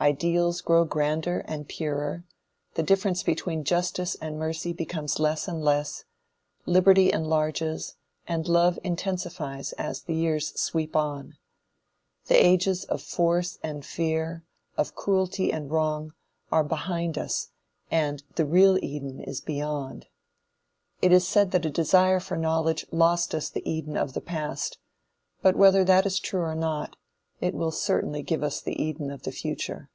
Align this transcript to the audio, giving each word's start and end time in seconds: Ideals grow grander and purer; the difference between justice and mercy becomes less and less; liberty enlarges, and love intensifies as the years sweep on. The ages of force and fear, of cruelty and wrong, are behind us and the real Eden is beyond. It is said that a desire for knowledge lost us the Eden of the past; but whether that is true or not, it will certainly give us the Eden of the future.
Ideals 0.00 0.60
grow 0.60 0.84
grander 0.84 1.40
and 1.40 1.66
purer; 1.68 2.24
the 2.74 2.84
difference 2.84 3.24
between 3.24 3.64
justice 3.64 4.14
and 4.22 4.38
mercy 4.38 4.72
becomes 4.72 5.18
less 5.18 5.48
and 5.48 5.60
less; 5.60 6.04
liberty 6.66 7.10
enlarges, 7.10 7.96
and 8.24 8.46
love 8.46 8.78
intensifies 8.84 9.72
as 9.72 10.02
the 10.02 10.14
years 10.14 10.54
sweep 10.54 10.94
on. 10.94 11.36
The 12.26 12.36
ages 12.36 12.84
of 12.84 13.02
force 13.02 13.58
and 13.60 13.84
fear, 13.84 14.44
of 14.76 14.94
cruelty 14.94 15.52
and 15.52 15.68
wrong, 15.68 16.12
are 16.52 16.62
behind 16.62 17.18
us 17.18 17.48
and 17.90 18.22
the 18.36 18.46
real 18.46 18.78
Eden 18.80 19.18
is 19.18 19.40
beyond. 19.40 20.06
It 21.02 21.10
is 21.10 21.26
said 21.26 21.50
that 21.50 21.66
a 21.66 21.70
desire 21.70 22.20
for 22.20 22.36
knowledge 22.36 22.86
lost 22.92 23.34
us 23.34 23.50
the 23.50 23.68
Eden 23.68 23.96
of 23.96 24.12
the 24.12 24.20
past; 24.20 24.78
but 25.42 25.56
whether 25.56 25.82
that 25.82 26.06
is 26.06 26.20
true 26.20 26.42
or 26.42 26.54
not, 26.54 26.94
it 27.40 27.54
will 27.54 27.70
certainly 27.70 28.20
give 28.20 28.42
us 28.42 28.60
the 28.60 28.82
Eden 28.82 29.12
of 29.12 29.22
the 29.22 29.30
future. 29.30 29.88